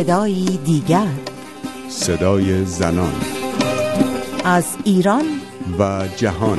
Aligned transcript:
صدایی 0.00 0.56
دیگر. 0.64 1.06
صدای 1.88 2.64
زنان. 2.64 3.12
از 4.44 4.76
ایران. 4.84 5.24
و 5.78 6.08
جهان. 6.16 6.58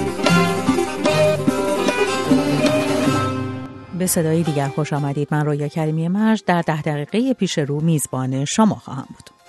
به 4.00 4.07
صدای 4.07 4.43
دیگر 4.43 4.68
خوش 4.68 4.93
آمدید. 4.93 5.28
من 5.32 5.46
رویا 5.46 5.68
کریمی 5.68 6.07
مرج 6.07 6.43
در 6.46 6.62
ده 6.62 6.82
دقیقه 6.82 7.34
پیش 7.34 7.57
رو 7.57 7.82
میزبان 7.82 8.46
شما 8.46 8.75
خواهم 8.75 9.07
بود. 9.07 9.41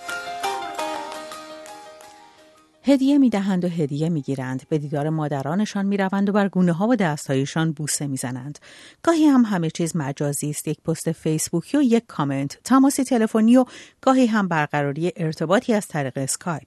هدیه 2.85 3.19
می‌دهند 3.19 3.65
و 3.65 3.69
هدیه 3.69 4.09
می‌گیرند. 4.09 4.63
به 4.69 4.79
دیدار 4.79 5.09
مادرانشان 5.09 5.87
می‌روند 5.87 6.29
و 6.29 6.33
بر 6.33 6.49
گونه 6.49 6.73
ها 6.73 6.89
و 6.89 6.97
دستهایشان 6.97 7.73
بوسه 7.73 8.07
می‌زنند. 8.07 8.59
گاهی 9.03 9.25
هم 9.25 9.45
همه 9.45 9.71
چیز 9.71 9.97
مجازی 9.97 10.51
است. 10.51 10.69
یک 10.69 10.81
پست 10.81 11.13
فیسبوکی 11.13 11.79
و 11.79 11.83
یک 11.83 12.05
کامنت. 12.07 12.59
تماسی 12.65 13.05
تلفنی 13.05 13.57
و 13.57 13.65
گاهی 14.01 14.27
هم 14.27 14.49
برقراری 14.49 15.13
ارتباطی 15.17 15.75
از 15.75 15.89
طریق 15.89 16.13
اسکایپ. 16.17 16.67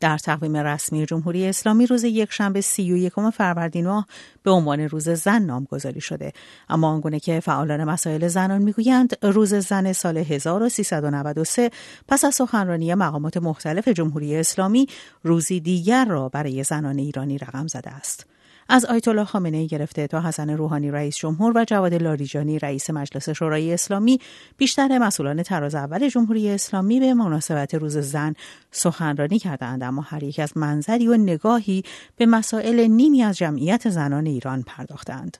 در 0.00 0.18
تقویم 0.18 0.56
رسمی 0.56 1.06
جمهوری 1.06 1.46
اسلامی 1.46 1.86
روز 1.86 2.04
یکشنبه 2.04 2.60
سی 2.60 2.92
و 2.92 2.96
یکم 2.96 3.30
فروردین 3.30 3.86
ماه 3.86 4.06
به 4.42 4.50
عنوان 4.50 4.80
روز 4.80 5.08
زن 5.08 5.42
نامگذاری 5.42 6.00
شده. 6.00 6.32
اما 6.68 6.88
آنگونه 6.88 7.20
که 7.20 7.40
فعالان 7.40 7.84
مسائل 7.84 8.28
زنان 8.28 8.62
می‌گویند 8.62 9.16
روز 9.22 9.54
زن 9.54 9.92
سال 9.92 10.16
1393 10.16 11.70
پس 12.08 12.24
از 12.24 12.34
سخنرانی 12.34 12.94
مقامات 12.94 13.36
مختلف 13.36 13.88
جمهوری 13.88 14.36
اسلامی 14.36 14.86
روزی 15.22 15.60
دیگر 15.60 16.04
را 16.04 16.28
برای 16.28 16.64
زنان 16.64 16.98
ایرانی 16.98 17.38
رقم 17.38 17.66
زده 17.66 17.90
است. 17.90 18.26
از 18.72 18.84
آیت 18.84 19.08
الله 19.08 19.24
خامنه 19.24 19.56
ای 19.56 19.66
گرفته 19.66 20.06
تا 20.06 20.20
حسن 20.20 20.50
روحانی 20.50 20.90
رئیس 20.90 21.16
جمهور 21.16 21.52
و 21.58 21.64
جواد 21.64 21.94
لاریجانی 21.94 22.58
رئیس 22.58 22.90
مجلس 22.90 23.28
شورای 23.28 23.72
اسلامی 23.72 24.20
بیشتر 24.56 24.98
مسئولان 24.98 25.42
تراز 25.42 25.74
اول 25.74 26.08
جمهوری 26.08 26.50
اسلامی 26.50 27.00
به 27.00 27.14
مناسبت 27.14 27.74
روز 27.74 27.98
زن 27.98 28.34
سخنرانی 28.70 29.38
کردند 29.38 29.82
اما 29.82 30.02
هر 30.02 30.22
یک 30.22 30.38
از 30.38 30.56
منظری 30.56 31.08
و 31.08 31.16
نگاهی 31.16 31.82
به 32.16 32.26
مسائل 32.26 32.86
نیمی 32.86 33.22
از 33.22 33.36
جمعیت 33.36 33.88
زنان 33.88 34.26
ایران 34.26 34.62
پرداختند. 34.62 35.36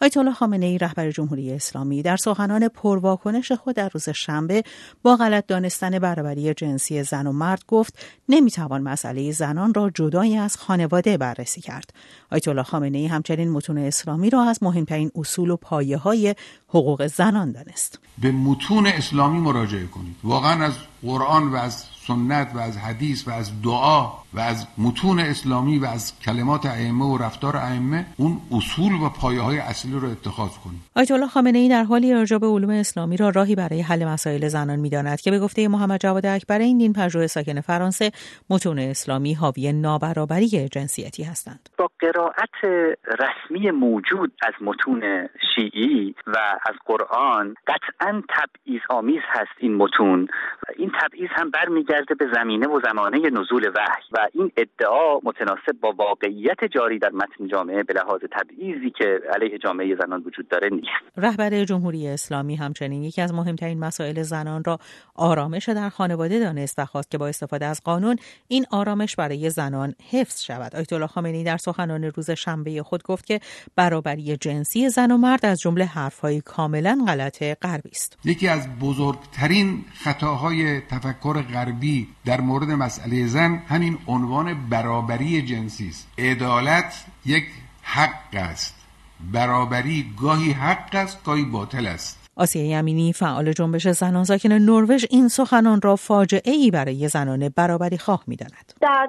آیت 0.00 0.16
الله 0.16 0.32
خامنه 0.32 0.66
ای 0.66 0.78
رهبر 0.78 1.10
جمهوری 1.10 1.52
اسلامی 1.52 2.02
در 2.02 2.16
سخنان 2.16 2.68
پرواکنش 2.68 3.52
خود 3.52 3.76
در 3.76 3.88
روز 3.88 4.08
شنبه 4.08 4.62
با 5.02 5.16
غلط 5.16 5.46
دانستن 5.46 5.98
برابری 5.98 6.54
جنسی 6.54 7.02
زن 7.02 7.26
و 7.26 7.32
مرد 7.32 7.62
گفت 7.68 7.98
نمی‌توان 8.28 8.82
مسئله 8.82 9.32
زنان 9.32 9.74
را 9.74 9.90
جدای 9.90 10.36
از 10.36 10.56
خانواده 10.56 11.16
بررسی 11.16 11.60
کرد. 11.60 11.90
آیت 12.30 12.48
الله 12.48 12.73
خامنه 12.74 12.98
ای 12.98 13.06
همچنین 13.06 13.50
متون 13.50 13.78
اسلامی 13.78 14.30
را 14.30 14.42
از 14.42 14.62
مهمترین 14.62 15.10
اصول 15.14 15.50
و 15.50 15.56
پایه 15.56 15.96
های 15.96 16.34
حقوق 16.68 17.06
زنان 17.06 17.52
دانست. 17.52 17.98
به 18.18 18.32
متون 18.32 18.86
اسلامی 18.86 19.38
مراجعه 19.38 19.86
کنید. 19.86 20.16
واقعا 20.24 20.64
از 20.64 20.72
قرآن 21.02 21.52
و 21.52 21.56
از 21.56 21.84
سنت 22.06 22.48
و 22.54 22.58
از 22.58 22.78
حدیث 22.78 23.28
و 23.28 23.30
از 23.30 23.62
دعا 23.62 24.06
و 24.34 24.40
از 24.40 24.66
متون 24.78 25.20
اسلامی 25.20 25.78
و 25.78 25.84
از 25.84 26.20
کلمات 26.20 26.66
ائمه 26.66 27.04
و 27.04 27.18
رفتار 27.18 27.56
ائمه 27.56 28.06
اون 28.16 28.40
اصول 28.52 28.92
و 28.92 29.08
پایه 29.08 29.40
های 29.40 29.58
اصلی 29.58 29.92
رو 29.92 30.10
اتخاذ 30.10 30.50
کنیم. 30.64 30.84
آیت 30.96 31.10
الله 31.10 31.26
خامنه 31.26 31.58
ای 31.58 31.68
در 31.68 31.82
حالی 31.84 32.12
ارجاع 32.12 32.38
به 32.38 32.46
علوم 32.46 32.70
اسلامی 32.70 33.16
را 33.16 33.28
راهی 33.28 33.54
برای 33.54 33.80
حل 33.80 34.04
مسائل 34.04 34.48
زنان 34.48 34.78
می‌داند 34.78 35.20
که 35.20 35.30
به 35.30 35.38
گفته 35.38 35.68
محمد 35.68 36.00
جواد 36.00 36.26
اکبر 36.26 36.58
این 36.58 36.78
دین 36.78 36.92
پژوه 36.92 37.26
ساکن 37.26 37.60
فرانسه 37.60 38.10
متون 38.50 38.78
اسلامی 38.78 39.34
حاوی 39.34 39.72
نابرابری 39.72 40.68
جنسیتی 40.68 41.22
هستند. 41.22 41.68
با 41.78 41.90
قرائت 42.00 42.88
رسمی 43.06 43.70
موجود 43.70 44.32
از 44.42 44.54
متون 44.60 45.28
شیعی 45.54 46.14
و 46.26 46.38
از 46.66 46.74
قرآن 46.86 47.54
قطعا 47.66 48.22
تبعیض 48.28 48.80
آمیز 48.90 49.20
هست 49.28 49.52
این 49.58 49.74
متون. 49.74 50.28
این 50.76 50.92
تبعیض 51.00 51.30
هم 51.36 51.50
برمیگرده 51.50 51.93
به 52.18 52.26
زمینه 52.34 52.66
و 52.68 52.80
زمانه 52.90 53.18
نزول 53.18 53.68
وحی 53.68 54.04
و 54.12 54.28
این 54.32 54.52
ادعا 54.56 55.18
متناسب 55.22 55.80
با 55.80 55.92
واقعیت 55.92 56.64
جاری 56.64 56.98
در 56.98 57.10
متن 57.10 57.46
جامعه 57.46 57.82
به 57.82 57.94
لحاظ 57.94 58.20
تبعیضی 58.32 58.90
که 58.90 59.20
علیه 59.34 59.58
جامعه 59.58 59.96
زنان 60.02 60.22
وجود 60.26 60.48
داره 60.48 60.68
نیست. 60.72 60.88
رهبر 61.16 61.64
جمهوری 61.64 62.08
اسلامی 62.08 62.56
همچنین 62.56 63.02
یکی 63.02 63.22
از 63.22 63.34
مهمترین 63.34 63.78
مسائل 63.78 64.22
زنان 64.22 64.64
را 64.64 64.78
آرامش 65.14 65.68
در 65.68 65.88
خانواده 65.88 66.40
دانست 66.40 66.78
و 66.78 66.84
خواست 66.84 67.10
که 67.10 67.18
با 67.18 67.28
استفاده 67.28 67.66
از 67.66 67.80
قانون 67.84 68.16
این 68.48 68.66
آرامش 68.70 69.16
برای 69.16 69.50
زنان 69.50 69.94
حفظ 70.12 70.42
شود. 70.42 70.76
آیت 70.76 70.92
الله 70.92 71.06
خامنه‌ای 71.06 71.44
در 71.44 71.56
سخنان 71.56 72.04
روز 72.04 72.30
شنبه 72.30 72.82
خود 72.82 73.02
گفت 73.02 73.26
که 73.26 73.40
برابری 73.76 74.36
جنسی 74.36 74.88
زن 74.88 75.10
و 75.10 75.16
مرد 75.16 75.46
از 75.46 75.60
جمله 75.60 75.84
حرفهای 75.84 76.40
کاملا 76.40 76.98
غلط 77.08 77.42
غربی 77.62 77.90
است. 77.92 78.18
یکی 78.24 78.48
از 78.48 78.78
بزرگترین 78.78 79.84
خطاهای 79.94 80.80
تفکر 80.80 81.42
غربی 81.42 81.83
در 82.24 82.40
مورد 82.40 82.70
مسئله 82.70 83.26
زن 83.26 83.62
همین 83.68 83.98
عنوان 84.06 84.68
برابری 84.68 85.42
جنسی 85.42 85.88
است. 85.88 86.08
عدالت 86.18 87.04
یک 87.24 87.44
حق 87.82 88.34
است. 88.34 88.74
برابری 89.32 90.14
گاهی 90.20 90.52
حق 90.52 90.94
است 90.94 91.24
گاهی 91.24 91.44
باطل 91.44 91.86
است. 91.86 92.23
آسیه 92.36 92.64
یمینی 92.64 93.12
فعال 93.12 93.52
جنبش 93.52 93.88
زنان 93.88 94.24
ساکن 94.24 94.52
نروژ 94.52 95.04
این 95.10 95.28
سخنان 95.28 95.80
را 95.82 95.96
فاجعه 95.96 96.52
ای 96.52 96.70
برای 96.70 97.08
زنان 97.08 97.48
برابری 97.56 97.98
خواه 97.98 98.24
می 98.26 98.36
داند. 98.36 98.72
در 98.80 99.08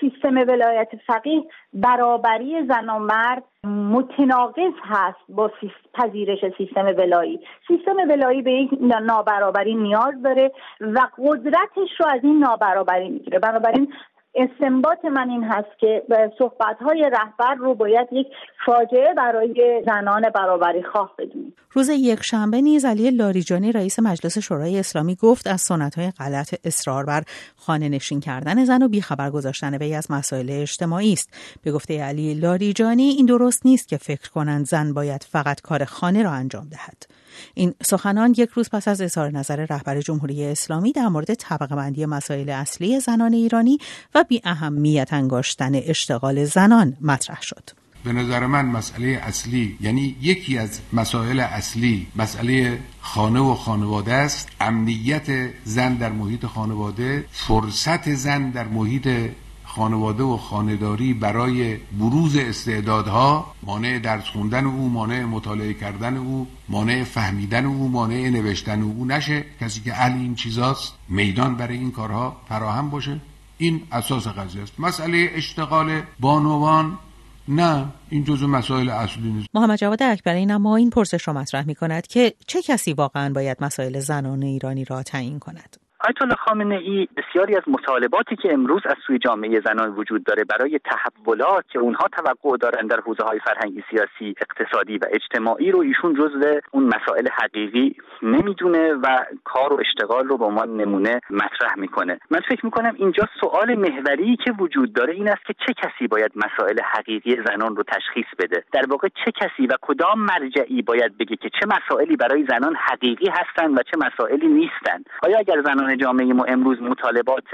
سیستم 0.00 0.36
ولایت 0.36 0.88
فقیه 1.06 1.42
برابری 1.72 2.66
زن 2.68 2.88
و 2.90 2.98
مرد 2.98 3.44
متناقض 3.64 4.72
هست 4.82 5.18
با 5.28 5.50
پذیرش 5.94 6.38
سیستم 6.58 6.86
ولایی 6.86 7.40
سیستم 7.68 7.96
ولایی 8.08 8.42
به 8.42 8.52
یک 8.52 8.70
نابرابری 9.02 9.74
نیاز 9.74 10.14
داره 10.24 10.52
و 10.80 11.00
قدرتش 11.18 11.90
رو 12.00 12.06
از 12.06 12.20
این 12.22 12.38
نابرابری 12.38 13.08
می‌گیره 13.08 13.38
بنابراین 13.38 13.92
استنباط 14.38 15.04
من 15.04 15.30
این 15.30 15.44
هست 15.44 15.78
که 15.78 16.02
صحبت 16.38 16.76
های 16.80 17.10
رهبر 17.12 17.54
رو 17.54 17.74
باید 17.74 18.08
یک 18.12 18.26
فاجعه 18.66 19.14
برای 19.14 19.82
زنان 19.86 20.22
برابری 20.34 20.82
خواه 20.82 21.14
بدونیم. 21.18 21.54
روز 21.72 21.88
یک 21.88 22.22
شنبه 22.22 22.60
نیز 22.60 22.84
علی 22.84 23.10
لاریجانی 23.10 23.72
رئیس 23.72 23.98
مجلس 23.98 24.38
شورای 24.38 24.78
اسلامی 24.78 25.14
گفت 25.14 25.46
از 25.46 25.60
سنت 25.60 25.98
های 25.98 26.10
غلط 26.10 26.54
اصرار 26.64 27.04
بر 27.04 27.22
خانه 27.56 27.88
نشین 27.88 28.20
کردن 28.20 28.64
زن 28.64 28.82
و 28.82 28.88
بیخبر 28.88 29.30
گذاشتن 29.30 29.74
وی 29.74 29.94
از 29.94 30.10
مسائل 30.10 30.50
اجتماعی 30.50 31.12
است. 31.12 31.58
به 31.62 31.72
گفته 31.72 32.02
علی 32.02 32.34
لاریجانی 32.34 33.08
این 33.08 33.26
درست 33.26 33.66
نیست 33.66 33.88
که 33.88 33.96
فکر 33.96 34.30
کنند 34.30 34.66
زن 34.66 34.92
باید 34.92 35.26
فقط 35.30 35.60
کار 35.60 35.84
خانه 35.84 36.22
را 36.22 36.30
انجام 36.30 36.68
دهد. 36.68 37.18
این 37.54 37.74
سخنان 37.82 38.34
یک 38.36 38.50
روز 38.50 38.70
پس 38.70 38.88
از 38.88 39.00
اظهار 39.00 39.30
نظر 39.30 39.66
رهبر 39.70 40.00
جمهوری 40.00 40.44
اسلامی 40.44 40.92
در 40.92 41.08
مورد 41.08 41.34
طبقه 41.34 41.76
بندی 41.76 42.06
مسائل 42.06 42.48
اصلی 42.48 43.00
زنان 43.00 43.32
ایرانی 43.32 43.78
و 44.14 44.24
بی 44.28 44.40
اهمیت 44.44 45.12
انگاشتن 45.12 45.74
اشتغال 45.74 46.44
زنان 46.44 46.96
مطرح 47.00 47.42
شد. 47.42 47.70
به 48.04 48.12
نظر 48.12 48.46
من 48.46 48.66
مسئله 48.66 49.20
اصلی 49.22 49.78
یعنی 49.80 50.16
یکی 50.22 50.58
از 50.58 50.80
مسائل 50.92 51.40
اصلی 51.40 52.06
مسئله 52.16 52.78
خانه 53.00 53.40
و 53.40 53.54
خانواده 53.54 54.12
است. 54.12 54.48
امنیت 54.60 55.50
زن 55.64 55.94
در 55.94 56.12
محیط 56.12 56.46
خانواده 56.46 57.24
فرصت 57.32 58.14
زن 58.14 58.50
در 58.50 58.68
محیط 58.68 59.08
خانواده 59.64 60.22
و 60.22 60.36
خانداری 60.36 61.14
برای 61.14 61.76
بروز 61.76 62.36
استعدادها 62.36 63.54
مانع 63.62 63.98
درس 63.98 64.24
خوندن 64.24 64.64
او 64.64 64.88
مانع 64.88 65.24
مطالعه 65.24 65.74
کردن 65.74 66.16
او 66.16 66.46
مانع 66.68 67.04
فهمیدن 67.04 67.66
او 67.66 67.88
مانع 67.88 68.28
نوشتن 68.28 68.82
او. 68.82 69.04
نشه 69.04 69.44
کسی 69.60 69.80
که 69.80 69.92
اهل 69.92 70.12
این 70.12 70.34
چیزاست 70.34 70.94
میدان 71.08 71.56
برای 71.56 71.76
این 71.76 71.90
کارها 71.90 72.36
فراهم 72.48 72.90
باشه. 72.90 73.20
این 73.58 73.82
اساس 73.92 74.26
قضیه 74.26 74.62
است. 74.62 74.80
مسئله 74.80 75.30
اشتغال 75.34 76.02
بانوان 76.20 76.98
نه 77.48 77.86
این 78.10 78.24
جزو 78.24 78.46
مسائل 78.46 78.88
اصلی 78.88 79.30
نیست. 79.30 79.48
محمد 79.54 79.78
جواد 79.78 80.02
اکبری 80.02 80.52
اما 80.52 80.76
این 80.76 80.90
پرسش 80.90 81.28
را 81.28 81.34
مطرح 81.34 81.66
می 81.66 81.74
کند 81.74 82.06
که 82.06 82.34
چه 82.46 82.62
کسی 82.62 82.92
واقعا 82.92 83.32
باید 83.32 83.56
مسائل 83.60 84.00
زنان 84.00 84.42
ایرانی 84.42 84.84
را 84.84 85.02
تعیین 85.02 85.38
کند؟ 85.38 85.76
آیت 86.06 86.22
الله 86.22 86.34
خامنه 86.34 86.74
ای 86.74 87.08
بسیاری 87.16 87.56
از 87.56 87.62
مطالباتی 87.66 88.36
که 88.36 88.52
امروز 88.52 88.82
از 88.86 88.96
سوی 89.06 89.18
جامعه 89.18 89.60
زنان 89.60 89.94
وجود 89.94 90.24
داره 90.24 90.44
برای 90.44 90.80
تحولات 90.84 91.64
که 91.68 91.78
اونها 91.78 92.08
توقع 92.08 92.56
دارن 92.56 92.86
در 92.86 93.00
حوزه 93.00 93.24
های 93.24 93.38
فرهنگی 93.38 93.84
سیاسی 93.90 94.34
اقتصادی 94.40 94.98
و 94.98 95.04
اجتماعی 95.10 95.70
رو 95.70 95.80
ایشون 95.80 96.14
جزو 96.14 96.60
اون 96.70 96.84
مسائل 96.84 97.28
حقیقی 97.32 97.96
نمی‌دونه 98.22 98.92
و 98.92 99.24
کار 99.44 99.72
و 99.72 99.80
اشتغال 99.80 100.28
رو 100.28 100.38
به 100.38 100.44
عنوان 100.44 100.76
نمونه 100.76 101.20
مطرح 101.30 101.74
می‌کنه. 101.76 102.18
من 102.30 102.40
فکر 102.48 102.64
می‌کنم 102.64 102.94
اینجا 102.96 103.28
سوال 103.40 103.74
محوری 103.74 104.36
که 104.44 104.52
وجود 104.52 104.92
داره 104.92 105.14
این 105.14 105.28
است 105.28 105.44
که 105.46 105.54
چه 105.66 105.72
کسی 105.72 106.06
باید 106.06 106.32
مسائل 106.36 106.80
حقیقی 106.82 107.36
زنان 107.46 107.76
رو 107.76 107.82
تشخیص 107.82 108.26
بده؟ 108.38 108.64
در 108.72 108.86
واقع 108.88 109.08
چه 109.24 109.32
کسی 109.32 109.66
و 109.66 109.74
کدام 109.82 110.20
مرجعی 110.20 110.82
باید 110.82 111.18
بگه 111.18 111.36
که 111.36 111.50
چه 111.60 111.66
مسائلی 111.66 112.16
برای 112.16 112.46
زنان 112.48 112.76
حقیقی 112.76 113.28
هستند 113.28 113.78
و 113.78 113.82
چه 113.82 113.96
مسائلی 114.06 114.48
نیستند 114.48 115.06
آیا 115.22 115.38
اگر 115.38 115.62
زنان 115.62 115.87
زنان 115.88 115.98
جامعه 115.98 116.32
ما 116.32 116.44
امروز 116.44 116.82
مطالبات 116.82 117.44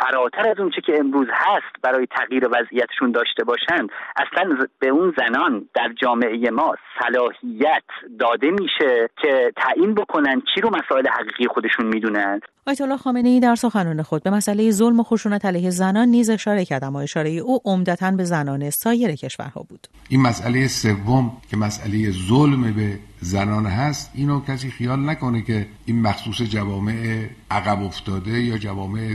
فراتر 0.00 0.48
از 0.48 0.58
اون 0.58 0.70
چه 0.70 0.80
که 0.80 0.98
امروز 0.98 1.26
هست 1.32 1.82
برای 1.82 2.06
تغییر 2.06 2.46
وضعیتشون 2.46 3.10
داشته 3.12 3.44
باشند. 3.44 3.88
اصلا 4.16 4.66
به 4.78 4.88
اون 4.88 5.14
زنان 5.18 5.68
در 5.74 5.92
جامعه 6.02 6.50
ما 6.50 6.74
صلاحیت 7.00 7.82
داده 8.18 8.50
میشه 8.50 9.10
که 9.22 9.52
تعیین 9.56 9.94
بکنن 9.94 10.42
چی 10.54 10.60
رو 10.60 10.70
مسائل 10.70 11.08
حقیقی 11.08 11.46
خودشون 11.46 11.86
می‌دونند 11.86 12.42
آیت 12.66 12.80
الله 12.80 12.96
خامنه 12.96 13.28
ای 13.28 13.40
در 13.40 13.54
سخنان 13.54 14.02
خود 14.02 14.22
به 14.22 14.30
مسئله 14.30 14.70
ظلم 14.70 15.00
و 15.00 15.02
خشونت 15.02 15.44
علیه 15.44 15.70
زنان 15.70 16.08
نیز 16.08 16.30
اشاره 16.30 16.64
کرد 16.64 16.84
اما 16.84 17.00
اشاره 17.00 17.30
او 17.30 17.60
عمدتا 17.64 18.10
به 18.10 18.24
زنان 18.24 18.70
سایر 18.70 19.14
کشورها 19.14 19.62
بود. 19.68 19.88
این 20.08 20.20
مسئله 20.20 20.68
سوم 20.68 21.32
که 21.50 21.56
مسئله 21.56 22.10
ظلم 22.10 22.72
به 22.72 22.98
زنان 23.20 23.66
هست 23.66 24.10
اینو 24.14 24.40
کسی 24.40 24.70
خیال 24.70 25.10
نکنه 25.10 25.42
که 25.42 25.66
این 25.86 26.02
مخصوص 26.02 26.42
جوامع 26.42 27.26
عقب 27.50 27.82
افتاده 27.82 28.42
یا 28.42 28.58
جوامع 28.58 29.14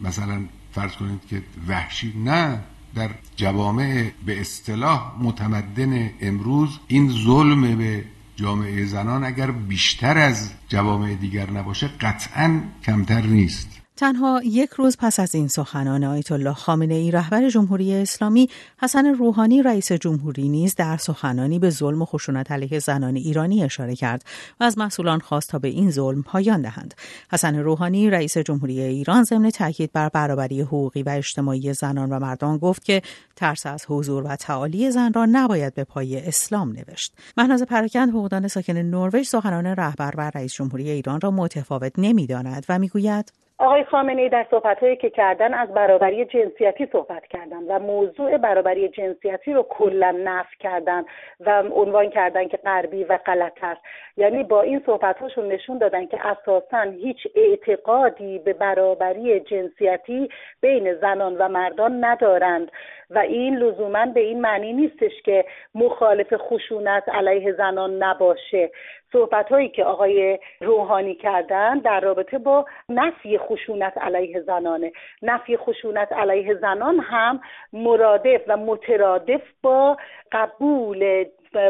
مثلا 0.00 0.40
فرض 0.72 0.92
کنید 0.92 1.20
که 1.30 1.42
وحشی 1.68 2.12
نه. 2.24 2.60
در 2.94 3.10
جوامع 3.36 4.10
به 4.26 4.40
اصطلاح 4.40 5.12
متمدن 5.20 6.10
امروز 6.20 6.78
این 6.88 7.10
ظلم 7.24 7.78
به 7.78 8.04
جامعه 8.36 8.84
زنان 8.84 9.24
اگر 9.24 9.50
بیشتر 9.50 10.18
از 10.18 10.52
جوامع 10.68 11.14
دیگر 11.14 11.50
نباشه 11.50 11.88
قطعا 12.00 12.60
کمتر 12.82 13.20
نیست. 13.20 13.85
تنها 13.96 14.40
یک 14.44 14.70
روز 14.70 14.96
پس 14.96 15.20
از 15.20 15.34
این 15.34 15.48
سخنان 15.48 16.04
آیت 16.04 16.32
الله 16.32 16.52
خامنه 16.52 16.94
ای 16.94 17.10
رهبر 17.10 17.48
جمهوری 17.48 17.94
اسلامی 17.94 18.48
حسن 18.78 19.06
روحانی 19.06 19.62
رئیس 19.62 19.92
جمهوری 19.92 20.48
نیز 20.48 20.74
در 20.74 20.96
سخنانی 20.96 21.58
به 21.58 21.70
ظلم 21.70 22.02
و 22.02 22.04
خشونت 22.04 22.50
علیه 22.50 22.78
زنان 22.78 23.16
ایرانی 23.16 23.64
اشاره 23.64 23.96
کرد 23.96 24.24
و 24.60 24.64
از 24.64 24.78
مسئولان 24.78 25.20
خواست 25.20 25.48
تا 25.48 25.58
به 25.58 25.68
این 25.68 25.90
ظلم 25.90 26.22
پایان 26.22 26.62
دهند. 26.62 26.94
حسن 27.32 27.56
روحانی 27.56 28.10
رئیس 28.10 28.38
جمهوری 28.38 28.80
ایران 28.80 29.24
ضمن 29.24 29.50
تاکید 29.50 29.92
بر 29.92 30.08
برابری 30.08 30.60
حقوقی 30.60 31.02
و 31.02 31.08
اجتماعی 31.08 31.74
زنان 31.74 32.12
و 32.12 32.18
مردان 32.18 32.58
گفت 32.58 32.84
که 32.84 33.02
ترس 33.36 33.66
از 33.66 33.84
حضور 33.88 34.24
و 34.24 34.36
تعالی 34.36 34.90
زن 34.90 35.12
را 35.12 35.26
نباید 35.26 35.74
به 35.74 35.84
پای 35.84 36.28
اسلام 36.28 36.72
نوشت. 36.72 37.12
مهناز 37.36 37.62
پراکند 37.62 38.10
حقوقدان 38.10 38.48
ساکن 38.48 38.76
نروژ 38.76 39.26
سخنان 39.26 39.66
رهبر 39.66 40.14
و 40.16 40.30
رئیس 40.34 40.54
جمهوری 40.54 40.90
ایران 40.90 41.20
را 41.20 41.30
متفاوت 41.30 41.92
نمی‌داند 41.98 42.66
و 42.68 42.78
می‌گوید 42.78 43.32
آقای 43.58 43.84
خامنه 43.84 44.22
ای 44.22 44.28
در 44.28 44.46
صحبتهایی 44.50 44.96
که 44.96 45.10
کردن 45.10 45.54
از 45.54 45.68
برابری 45.68 46.24
جنسیتی 46.24 46.86
صحبت 46.92 47.26
کردن 47.26 47.62
و 47.62 47.78
موضوع 47.78 48.36
برابری 48.36 48.88
جنسیتی 48.88 49.52
رو 49.52 49.62
کلا 49.62 50.10
نفی 50.24 50.56
کردن 50.60 51.04
و 51.40 51.62
عنوان 51.72 52.10
کردن 52.10 52.48
که 52.48 52.56
غربی 52.56 53.04
و 53.04 53.18
غلط 53.26 53.58
است. 53.62 53.80
یعنی 54.16 54.44
با 54.44 54.62
این 54.62 54.82
صحبتهاشون 54.86 55.48
نشون 55.48 55.78
دادن 55.78 56.06
که 56.06 56.26
اساسا 56.26 56.80
هیچ 56.80 57.26
اعتقادی 57.34 58.38
به 58.38 58.52
برابری 58.52 59.40
جنسیتی 59.40 60.28
بین 60.60 60.94
زنان 60.94 61.36
و 61.36 61.48
مردان 61.48 62.04
ندارند. 62.04 62.70
و 63.10 63.18
این 63.18 63.56
لزوما 63.56 64.06
به 64.06 64.20
این 64.20 64.40
معنی 64.40 64.72
نیستش 64.72 65.22
که 65.24 65.44
مخالف 65.74 66.34
خشونت 66.36 67.08
علیه 67.08 67.52
زنان 67.52 68.02
نباشه. 68.02 68.70
صحبت 69.12 69.48
هایی 69.48 69.68
که 69.68 69.84
آقای 69.84 70.38
روحانی 70.60 71.14
کردن 71.14 71.78
در 71.78 72.00
رابطه 72.00 72.38
با 72.38 72.64
نفی 72.88 73.38
خشونت 73.38 73.98
علیه 73.98 74.40
زنانه. 74.40 74.92
نفی 75.22 75.56
خشونت 75.56 76.12
علیه 76.12 76.54
زنان 76.54 77.00
هم 77.00 77.40
مرادف 77.72 78.40
و 78.48 78.56
مترادف 78.56 79.42
با 79.62 79.96
قبول 80.32 81.24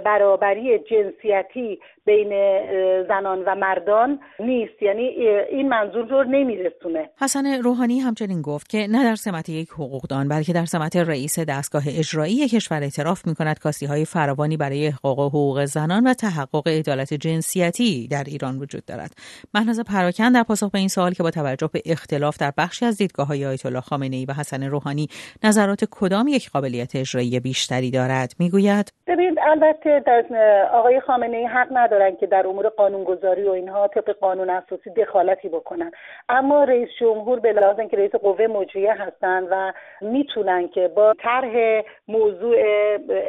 برابری 0.04 0.78
جنسیتی 0.78 1.80
بین 2.04 2.28
زنان 3.08 3.42
و 3.46 3.54
مردان 3.54 4.20
نیست. 4.40 4.82
یعنی 4.82 5.02
این 5.02 5.68
منظور 5.68 6.06
رو 6.06 6.24
نمیرسونه. 6.24 7.10
حسن 7.20 7.62
روحانی 7.62 8.00
همچنین 8.00 8.42
گفت 8.42 8.70
که 8.70 8.86
نه 8.90 9.04
در 9.04 9.14
سمت 9.14 9.48
یک 9.48 9.68
حقوقدان 9.70 10.28
بلکه 10.28 10.52
در 10.52 10.64
سمت 10.64 10.96
رئیس 10.96 11.38
دستگاه 11.38 11.82
اجرایی 11.98 12.48
کشور 12.48 12.82
اعتراف 12.82 13.26
می 13.26 13.34
کند 13.34 13.58
کاستی 13.58 13.86
های 13.86 14.04
فراوانی 14.04 14.56
برای 14.56 14.86
احقاق 14.86 15.20
حقوق 15.20 15.64
زنان 15.64 16.06
و 16.06 16.14
تحقق 16.14 16.68
عدالت 16.68 17.14
جنسیتی 17.26 18.08
در 18.08 18.24
ایران 18.26 18.58
وجود 18.58 18.84
دارد. 18.84 19.10
مهناز 19.54 19.80
پراکن 19.80 20.32
در 20.32 20.42
پاسخ 20.42 20.70
به 20.70 20.78
این 20.78 20.88
سوال 20.88 21.12
که 21.12 21.22
با 21.22 21.30
توجه 21.30 21.70
به 21.72 21.82
اختلاف 21.86 22.36
در 22.40 22.52
بخشی 22.58 22.86
از 22.86 22.98
دیدگاه 22.98 23.26
های 23.26 23.46
آیت 23.46 23.66
الله 23.66 23.80
خامنه 23.80 24.16
ای 24.16 24.24
و 24.24 24.32
حسن 24.32 24.62
روحانی 24.62 25.08
نظرات 25.44 25.84
کدام 25.90 26.28
یک 26.28 26.50
قابلیت 26.50 26.96
اجرایی 26.96 27.40
بیشتری 27.40 27.90
دارد 27.90 28.32
می‌گوید؟ 28.38 28.92
ببینید 29.06 29.38
البته 29.42 30.02
آقای 30.72 31.00
خامنه 31.00 31.36
ای 31.36 31.46
حق 31.46 31.68
ندارن 31.72 32.16
که 32.16 32.26
در 32.26 32.46
امور 32.46 32.68
قانونگذاری 32.68 33.44
و 33.44 33.50
اینها 33.50 33.88
طبق 33.88 34.10
قانون 34.20 34.50
اساسی 34.50 34.90
دخالتی 34.90 35.48
بکنن. 35.48 35.90
اما 36.28 36.64
رئیس 36.64 36.88
جمهور 37.00 37.40
به 37.40 37.52
لحاظ 37.52 37.78
اینکه 37.78 37.96
رئیس 37.96 38.12
قوه 38.12 38.46
مجریه 38.46 38.94
هستن 38.94 39.42
و 39.50 39.72
می‌تونن 40.00 40.68
که 40.68 40.88
با 40.96 41.14
طرح 41.18 41.82
موضوع 42.08 42.56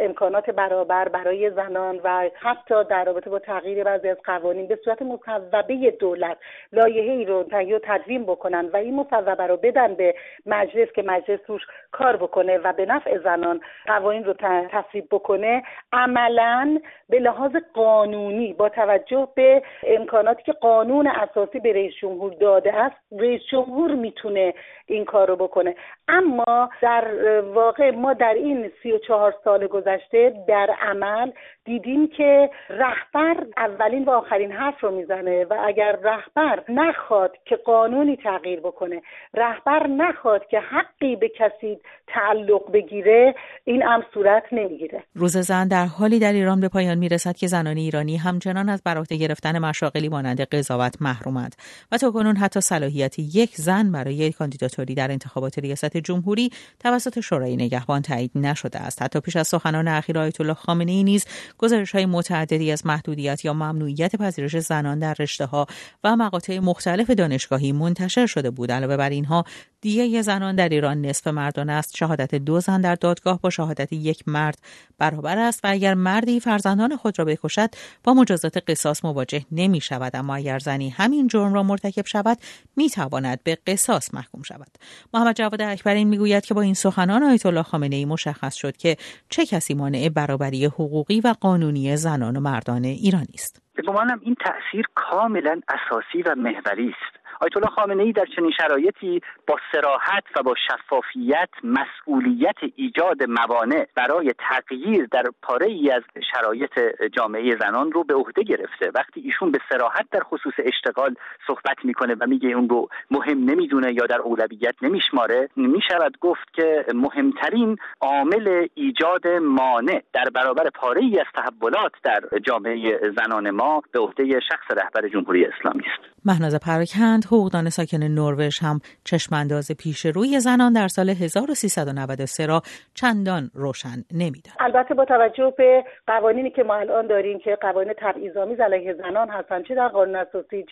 امکانات 0.01 0.49
برابر 0.49 1.09
برای 1.09 1.51
زنان 1.51 1.99
و 2.03 2.29
حتی 2.39 2.83
در 2.89 3.03
رابطه 3.05 3.29
با 3.29 3.39
تغییر 3.39 3.83
بعضی 3.87 4.09
از 4.09 4.17
قوانین 4.23 4.67
به 4.67 4.79
صورت 4.83 5.01
مصوبه 5.01 5.91
دولت 5.99 6.37
لایحه 6.73 7.11
ای 7.11 7.25
رو 7.25 7.43
تهیه 7.43 7.79
تدوین 7.83 8.23
بکنن 8.23 8.65
و 8.73 8.77
این 8.77 8.95
مصوبه 8.95 9.47
رو 9.47 9.57
بدن 9.57 9.93
به 9.95 10.15
مجلس 10.45 10.91
که 10.91 11.03
مجلس 11.03 11.39
روش 11.47 11.61
کار 11.91 12.17
بکنه 12.17 12.57
و 12.57 12.73
به 12.73 12.85
نفع 12.85 13.17
زنان 13.17 13.61
قوانین 13.85 14.23
رو 14.23 14.33
تصویب 14.71 15.07
بکنه. 15.11 15.63
عملا 15.93 16.79
به 17.09 17.19
لحاظ 17.19 17.51
قانونی 17.73 18.53
با 18.53 18.69
توجه 18.69 19.27
به 19.35 19.61
امکاناتی 19.83 20.43
که 20.43 20.51
قانون 20.51 21.07
اساسی 21.07 21.59
به 21.59 21.73
رئیس 21.73 21.93
جمهور 22.01 22.33
داده 22.33 22.73
است 22.75 22.95
رئیس 23.19 23.41
جمهور 23.51 23.95
می‌تونه 23.95 24.53
این 24.85 25.05
کار 25.05 25.27
رو 25.27 25.35
بکنه. 25.35 25.75
اما 26.07 26.69
در 26.81 27.41
واقع 27.41 27.91
ما 27.91 28.13
در 28.13 28.33
این 28.33 28.71
سی 28.83 28.91
و 28.91 28.97
چهار 28.97 29.35
سال 29.43 29.67
گذشته 29.67 30.33
در 30.47 30.75
عمل 30.81 31.31
دیدیم 31.65 32.07
که 32.07 32.49
رهبر 32.69 33.45
اولین 33.57 34.05
و 34.05 34.09
آخرین 34.09 34.51
حرف 34.51 34.83
رو 34.83 34.91
می‌زنه 34.91 35.45
و 35.45 35.53
اگر 35.67 35.99
رهبر 36.03 36.63
نخواد 36.69 37.31
که 37.45 37.55
قانونی 37.55 38.17
تغییر 38.23 38.59
بکنه 38.59 39.01
رهبر 39.33 39.87
نخواد 39.87 40.47
که 40.47 40.59
حقی 40.59 41.15
به 41.15 41.29
کسی 41.29 41.79
تعلق 42.07 42.71
بگیره 42.71 43.35
این 43.63 43.81
هم 43.81 44.03
صورت 44.13 44.43
نمی‌گیره. 44.51 45.03
روز 45.15 45.37
زن 45.37 45.67
در 45.67 45.85
حالی 45.85 46.19
در 46.19 46.33
ایران 46.33 46.59
به 46.59 46.69
پایان 46.69 46.97
می‌رسد 46.97 47.35
که 47.35 47.47
زنان 47.47 47.77
ایرانی 47.77 48.17
همچنان 48.17 48.69
از 48.69 48.83
برات 48.85 49.13
گرفتن 49.13 49.59
مشاغلی 49.59 50.09
مانند 50.09 50.41
قضاوت 50.41 51.01
محرومند 51.01 51.55
و 51.91 51.97
تا 51.97 52.11
کنون 52.11 52.35
حتی 52.35 52.61
صلاحیت 52.61 53.19
یک 53.19 53.49
زن 53.55 53.91
برای 53.91 54.31
کاندیداتوری 54.31 54.95
در 54.95 55.11
انتخابات 55.11 55.59
ریاست 55.59 55.96
جمهوری 56.01 56.49
توسط 56.79 57.19
شورای 57.19 57.55
نگهبان 57.55 58.01
تایید 58.01 58.31
نشده 58.35 58.79
است. 58.79 59.01
حتی 59.01 59.19
پیش 59.19 59.35
از 59.35 59.47
سخنان 59.47 59.87
اخیر 59.87 60.19
آیت 60.19 60.41
الله 60.41 60.53
خامنه 60.53 60.91
ای 60.91 61.03
نیز 61.03 61.25
گزارش 61.57 61.91
های 61.91 62.05
متعددی 62.05 62.71
از 62.71 62.85
محدودیت 62.85 63.45
یا 63.45 63.53
ممنوعیت 63.53 64.15
پذیرش 64.15 64.59
زنان 64.59 64.99
در 64.99 65.15
رشته 65.19 65.45
ها 65.45 65.67
و 66.03 66.15
مقاطع 66.15 66.59
مختلف 66.59 67.09
دانشگاهی 67.09 67.71
منتشر 67.71 68.25
شده 68.25 68.51
بود. 68.51 68.71
علاوه 68.71 68.97
بر 68.97 69.09
اینها 69.09 69.45
دیه 69.81 70.21
زنان 70.21 70.55
در 70.55 70.69
ایران 70.69 71.01
نصف 71.01 71.27
مردان 71.27 71.69
است. 71.69 71.97
شهادت 71.97 72.35
دو 72.35 72.59
زن 72.59 72.81
در 72.81 72.95
دادگاه 72.95 73.41
با 73.41 73.49
شهادت 73.49 73.93
یک 73.93 74.23
مرد 74.27 74.59
برابر 74.97 75.37
است 75.37 75.65
و 75.65 75.67
اگر 75.71 75.93
مردی 75.93 76.39
فرزندان 76.39 76.95
خود 76.95 77.19
را 77.19 77.25
بکشد 77.25 77.69
با 78.03 78.13
مجازات 78.13 78.63
قصاص 78.67 79.05
مواجه 79.05 79.45
نمی 79.51 79.81
شود. 79.81 80.15
اما 80.15 80.35
اگر 80.35 80.59
زنی 80.59 80.89
همین 80.89 81.27
جرم 81.27 81.53
را 81.53 81.63
مرتکب 81.63 82.05
شود 82.05 82.37
می 82.75 82.89
تواند 82.89 83.43
به 83.43 83.57
قصاص 83.67 84.13
محکوم 84.13 84.41
شود. 84.41 84.71
محمد 85.13 85.35
جواد 85.35 85.61
اکبرین 85.61 86.07
می‌گوید 86.07 86.45
که 86.45 86.53
با 86.53 86.61
این 86.61 86.73
سخنان 86.73 87.23
آیت 87.23 87.45
الله 87.45 87.63
خامنه 87.63 87.95
ای 87.95 88.05
مشخص 88.05 88.55
شد 88.55 88.77
که 88.77 88.97
چه 89.29 89.45
کسی 89.45 89.73
مانع 89.73 90.09
برابری 90.09 90.65
حقوقی 90.65 91.21
و 91.21 91.35
قانونی 91.41 91.97
زنان 91.97 92.37
و 92.37 92.39
مردان 92.39 92.83
ایرانی 92.83 93.33
است. 93.33 93.61
به 93.75 93.83
گمانم 93.83 94.19
این 94.23 94.35
تاثیر 94.35 94.85
کاملا 94.95 95.61
اساسی 95.69 96.21
و 96.21 96.35
محوری 96.35 96.89
است. 96.89 97.16
آیت 97.41 97.57
الله 97.57 97.69
خامنه 97.69 98.03
ای 98.03 98.11
در 98.11 98.25
چنین 98.35 98.51
شرایطی 98.51 99.21
با 99.47 99.55
سراحت 99.71 100.23
و 100.35 100.43
با 100.43 100.53
شفافیت 100.67 101.49
مسئولیت 101.63 102.55
ایجاد 102.75 103.23
موانع 103.23 103.87
برای 103.95 104.33
تغییر 104.49 105.07
در 105.11 105.23
پاره 105.41 105.67
ای 105.67 105.91
از 105.91 106.03
شرایط 106.31 106.79
جامعه 107.13 107.57
زنان 107.59 107.91
رو 107.91 108.03
به 108.03 108.13
عهده 108.13 108.43
گرفته. 108.43 108.91
وقتی 108.95 109.21
ایشون 109.21 109.51
به 109.51 109.59
سراحت 109.69 110.05
در 110.11 110.19
خصوص 110.23 110.53
اشتغال 110.57 111.15
صحبت 111.47 111.77
می‌کنه 111.83 112.15
و 112.19 112.25
میگه 112.27 112.49
اون 112.49 112.69
رو 112.69 112.87
مهم 113.11 113.37
نمی‌دونه 113.37 113.93
یا 113.93 114.05
در 114.05 114.19
اولویت 114.19 114.75
نمیشماره 114.81 115.49
می‌شود 115.55 116.17
گفت 116.21 116.53
که 116.53 116.85
مهمترین 116.93 117.77
عامل 118.01 118.67
ایجاد 118.73 119.27
مانع 119.27 120.01
در 120.13 120.25
برابر 120.35 120.69
پاره 120.69 121.01
ای 121.01 121.19
از 121.19 121.25
تحولات 121.35 121.91
در 122.03 122.21
جامعه 122.43 123.11
زنان 123.17 123.49
ما 123.49 123.81
به 123.91 123.99
عهده 123.99 124.39
شخص 124.39 124.77
رهبر 124.77 125.09
جمهوری 125.09 125.45
اسلامی 125.45 125.83
است. 125.83 126.17
مهناز 126.25 126.59
پراکند 126.65 127.25
حقوقدان 127.27 127.69
ساکن 127.69 128.03
نروژ 128.03 128.59
هم 128.61 128.79
چشمانداز 129.03 129.71
پیش 129.71 130.05
روی 130.05 130.39
زنان 130.39 130.73
در 130.73 130.87
سال 130.87 131.09
1393 131.09 132.45
را 132.45 132.61
چندان 132.93 133.51
روشن 133.53 134.03
نمی‌داد. 134.11 134.53
البته 134.59 134.93
با 134.93 135.05
توجه 135.05 135.53
به 135.57 135.83
قوانینی 136.07 136.49
که 136.49 136.63
ما 136.63 136.75
الان 136.75 137.07
داریم 137.07 137.39
که 137.39 137.57
قوانین 137.61 137.93
تبعیض‌آمیز 137.97 138.59
علیه 138.59 138.93
زنان 138.93 139.29
هستند 139.29 139.65
چه 139.65 139.75
در 139.75 139.87
قانون 139.87 140.15
اساسی 140.15 140.65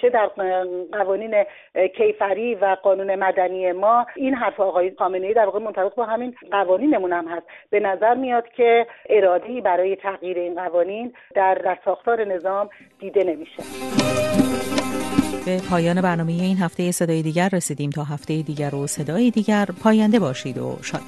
چه 0.00 0.10
در 0.10 0.26
قوانین 0.92 1.44
کیفری 1.96 2.54
و 2.54 2.76
قانون 2.82 3.14
مدنی 3.14 3.72
ما 3.72 4.06
این 4.16 4.34
حرف 4.34 4.60
آقای 4.60 4.92
خامنه‌ای 4.98 5.34
در 5.34 5.44
واقع 5.44 5.58
منطبق 5.58 5.94
با 5.94 6.04
همین 6.04 6.34
قوانینمون 6.50 7.12
هم 7.12 7.28
هست 7.28 7.46
به 7.70 7.80
نظر 7.80 8.14
میاد 8.14 8.48
که 8.56 8.86
ارادی 9.08 9.60
برای 9.60 9.96
تغییر 9.96 10.38
این 10.38 10.54
قوانین 10.54 11.12
در, 11.34 11.54
در 11.54 11.78
ساختار 11.84 12.24
نظام 12.24 12.68
دیده 12.98 13.24
نمیشه 13.24 13.62
به 15.44 15.60
پایان 15.60 16.00
برنامه 16.00 16.32
این 16.32 16.58
هفته 16.58 16.92
صدای 16.92 17.22
دیگر 17.22 17.48
رسیدیم 17.48 17.90
تا 17.90 18.04
هفته 18.04 18.42
دیگر 18.42 18.74
و 18.74 18.86
صدای 18.86 19.30
دیگر. 19.30 19.64
پاینده 19.64 20.18
باشید 20.18 20.58
و 20.58 20.78
شاد. 20.82 21.02